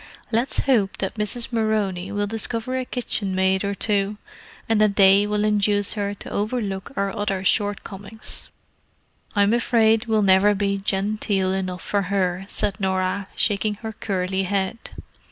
"Let's 0.31 0.61
hope 0.61 0.97
that 0.97 1.13
Mrs. 1.13 1.53
Moroney 1.53 2.11
will 2.11 2.25
discover 2.25 2.75
a 2.75 2.85
kitchenmaid 2.85 3.63
or 3.63 3.75
two, 3.75 4.17
and 4.67 4.81
that 4.81 4.95
they 4.95 5.27
will 5.27 5.45
induce 5.45 5.93
her 5.93 6.15
to 6.15 6.31
overlook 6.31 6.91
our 6.95 7.15
other 7.15 7.45
shortcomings." 7.45 8.49
"I'm 9.35 9.53
afraid 9.53 10.05
we'll 10.07 10.23
never 10.23 10.55
be 10.55 10.79
genteel 10.79 11.53
enough 11.53 11.83
for 11.83 12.01
her," 12.01 12.45
said 12.47 12.79
Norah, 12.79 13.27
shaking 13.35 13.75
her 13.75 13.93
curly 13.93 14.41
head. 14.41 14.89